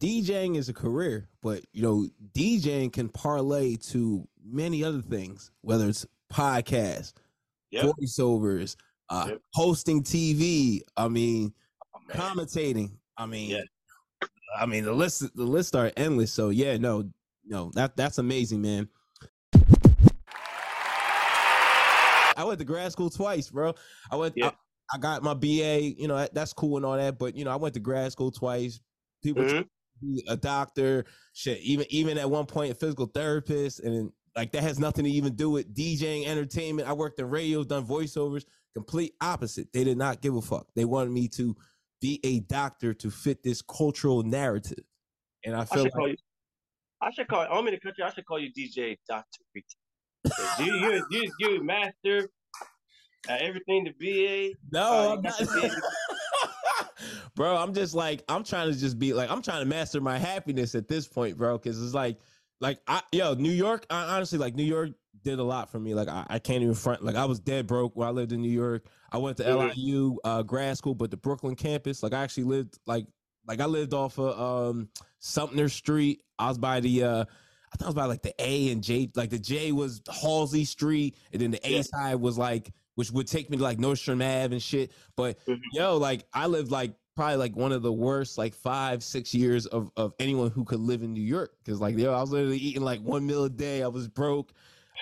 [0.00, 5.88] DJing is a career, but you know, DJing can parlay to many other things, whether
[5.88, 7.14] it's podcasts,
[7.70, 7.94] Yep.
[8.00, 8.76] voiceovers,
[9.08, 9.42] uh, Yep.
[9.54, 10.82] hosting TV.
[10.96, 11.52] I mean,
[11.94, 12.92] Oh, commentating.
[13.16, 13.62] I mean, Yeah.
[14.58, 16.32] I mean the list the lists are endless.
[16.32, 17.10] So yeah, no,
[17.44, 18.88] no, that that's amazing, man.
[22.38, 23.74] I went to grad school twice, bro.
[24.10, 24.34] I went.
[24.36, 24.48] Yeah.
[24.48, 24.52] I,
[24.94, 25.94] I got my BA.
[25.98, 28.12] You know that, that's cool and all that, but you know I went to grad
[28.12, 28.78] school twice.
[29.22, 29.66] People Mhm.
[30.00, 31.58] Be a doctor, shit.
[31.60, 35.34] Even even at one point, a physical therapist, and like that has nothing to even
[35.34, 36.88] do with DJing, entertainment.
[36.88, 38.44] I worked in radio, done voiceovers.
[38.74, 39.72] Complete opposite.
[39.72, 40.66] They did not give a fuck.
[40.74, 41.56] They wanted me to
[42.00, 44.84] be a doctor to fit this cultural narrative,
[45.44, 46.16] and I I feel should like you.
[47.00, 47.46] I should call.
[47.50, 48.04] I'm in the country.
[48.04, 49.40] I should call you DJ Doctor
[50.58, 52.28] You you you you master
[53.28, 53.92] at everything the
[54.52, 54.56] BA.
[54.72, 55.40] No, Uh, I'm not.
[57.36, 60.18] bro, I'm just like I'm trying to just be like I'm trying to master my
[60.18, 61.56] happiness at this point, bro.
[61.58, 62.18] Because it's like,
[62.60, 63.86] like I yo New York.
[63.90, 64.90] I, honestly, like New York
[65.22, 65.94] did a lot for me.
[65.94, 67.04] Like I, I can't even front.
[67.04, 68.86] Like I was dead broke when I lived in New York.
[69.12, 69.76] I went to Mhm.
[69.76, 72.02] LIU uh, grad school, but the Brooklyn campus.
[72.02, 73.06] Like I actually lived like
[73.46, 74.88] like I lived off of um
[75.20, 76.22] Sumner Street.
[76.38, 77.24] I was by the uh
[77.72, 79.10] I thought it was by like the A and J.
[79.14, 81.82] Like the J was Halsey Street, and then the A Yeah.
[81.82, 84.90] side was like which would take me to like Nostrand Ave and shit.
[85.16, 85.60] But Mhm.
[85.74, 89.66] yo, like I lived like probably like one of the worst like five six years
[89.66, 92.58] of of anyone who could live in New York because like yo, I was literally
[92.58, 93.82] eating like one meal a day.
[93.82, 94.52] I was broke.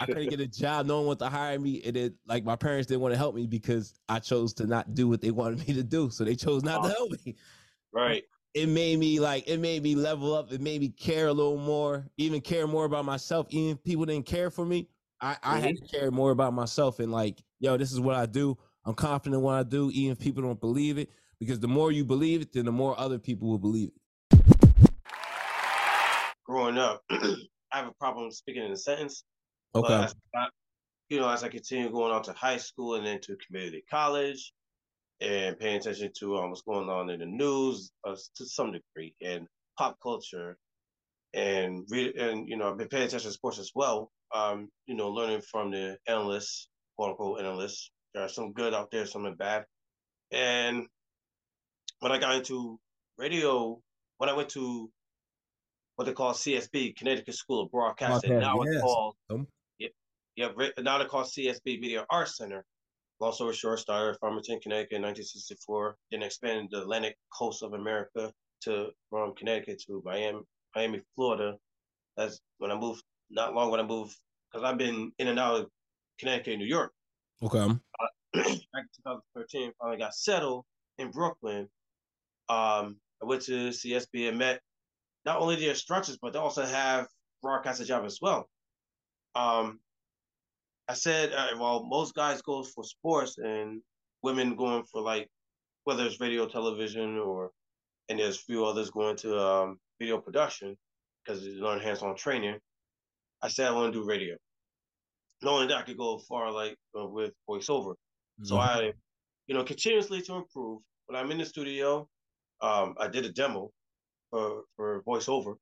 [0.00, 0.86] I couldn't get a job.
[0.86, 1.82] No one wanted to hire me.
[1.84, 4.94] And it like my parents didn't want to help me because I chose to not
[4.94, 6.10] do what they wanted me to do.
[6.10, 7.36] So they chose not to help me.
[7.92, 8.24] Right.
[8.54, 10.52] It made me like it made me level up.
[10.52, 13.46] It made me care a little more, even care more about myself.
[13.50, 14.88] Even if people didn't care for me.
[15.20, 15.86] I, I had mm-hmm.
[15.86, 18.58] to care more about myself and like, yo, this is what I do.
[18.84, 21.08] I'm confident in what I do, even if people don't believe it.
[21.44, 24.40] Because the more you believe it, then the more other people will believe it.
[26.46, 27.36] Growing up, I
[27.72, 29.24] have a problem speaking in a sentence.
[29.74, 29.92] Okay.
[29.92, 30.46] as I,
[31.10, 34.54] you know, as I continue going on to high school and then to community college,
[35.20, 39.14] and paying attention to um, what's going on in the news uh, to some degree
[39.20, 39.46] and
[39.78, 40.56] pop culture,
[41.34, 44.10] and read and you know, I've been paying attention to sports as well.
[44.34, 47.90] Um, you know, learning from the analysts, quote unquote analysts.
[48.14, 49.66] There are some good out there, some bad.
[50.32, 50.86] And
[52.04, 52.78] when I got into
[53.16, 53.80] radio,
[54.18, 54.90] when I went to
[55.96, 59.46] what they call CSB, Connecticut School of Broadcasting, Broadcast, now it's called Um.
[59.78, 59.88] yeah,
[60.36, 60.48] yeah,
[60.80, 62.62] now they call CSB Media Arts Center.
[63.20, 67.72] Long story short, started at Farmington, Connecticut in 1964, then expanded the Atlantic coast of
[67.72, 68.30] America
[68.64, 70.40] to from Connecticut to Miami,
[70.76, 71.56] Miami, Florida.
[72.18, 73.02] That's when I moved.
[73.30, 74.14] Not long when I moved,
[74.52, 75.70] because I've been in and out of
[76.20, 76.92] Connecticut, and New York.
[77.42, 77.60] Okay.
[78.34, 80.66] Back in 2013, finally got settled
[80.98, 81.66] in Brooklyn.
[82.48, 84.60] Um, I went to CSB and met
[85.24, 87.08] not only the instructors, but they also have
[87.42, 88.48] broadcaster job as well.
[89.34, 89.80] Um,
[90.88, 93.82] I said, uh, well, most guys go for sports and
[94.22, 95.28] women going for like
[95.84, 97.52] whether it's radio, television, or
[98.08, 100.76] and there's a few others going to um, video production
[101.24, 102.60] because they learn hands-on training.
[103.42, 104.36] I said I want to do radio,
[105.42, 107.94] knowing that I could go far like uh, with voiceover.
[108.42, 108.60] So Mhm.
[108.60, 108.92] I,
[109.46, 110.82] you know, continuously to improve.
[111.06, 112.08] When I'm in the studio,
[112.64, 113.70] um, I did a demo
[114.30, 115.56] for for voiceover.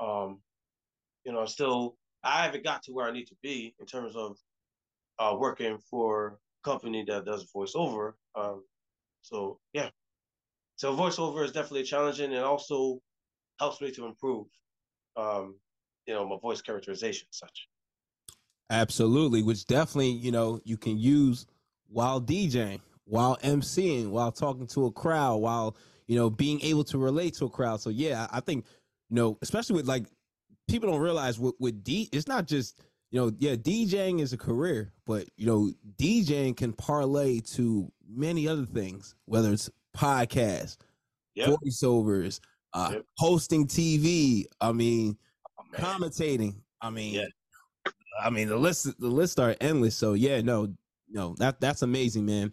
[0.00, 0.40] Um,
[1.24, 4.36] you know, still I haven't got to where I need to be in terms of
[5.18, 8.14] uh, working for a company that does voiceover.
[8.34, 8.64] Um,
[9.22, 9.90] so yeah,
[10.76, 13.00] so voiceover is definitely challenging and also
[13.60, 14.46] helps me to improve.
[15.16, 15.56] Um,
[16.06, 17.68] you know, my voice characterization, such.
[18.70, 21.46] Absolutely, which definitely, you know, you can use
[21.88, 25.76] while DJing, while emceeing, while talking to a crowd, while,
[26.06, 27.80] you know, being able to relate to a crowd.
[27.80, 28.64] So yeah, I think,
[29.10, 30.06] you know, especially with like
[30.68, 32.80] people don't realize with, with D it's not just,
[33.10, 38.46] you know, yeah, DJing is a career, but you know, DJing can parlay to many
[38.48, 40.78] other things, whether it's podcasts,
[41.34, 41.50] Yep.
[41.50, 42.40] voiceovers,
[42.72, 43.04] uh, Yep.
[43.18, 44.46] hosting TV.
[44.60, 45.18] I mean,
[45.58, 46.56] Oh, commentating.
[46.80, 47.26] I mean, Yeah.
[48.22, 49.94] I mean the list the lists are endless.
[49.96, 50.74] So yeah, no,
[51.08, 52.52] no, that that's amazing, man.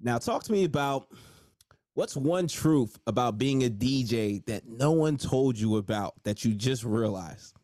[0.00, 1.08] Now talk to me about
[1.94, 6.54] what's one truth about being a DJ that no one told you about that you
[6.54, 7.56] just realized.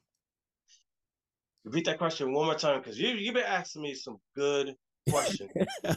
[1.64, 4.74] Repeat that question one more time because you you've been asking me some good
[5.10, 5.50] questions.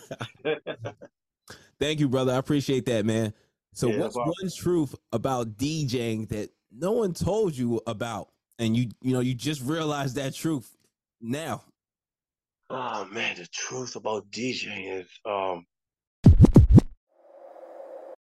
[1.79, 2.33] Thank you, brother.
[2.33, 3.33] I appreciate that, man.
[3.73, 8.29] So Yeah, what's one truth about DJing that no one told you about
[8.59, 10.75] and you you know you just realized that truth
[11.21, 11.63] now?
[12.69, 15.65] oh man, the truth about DJing is um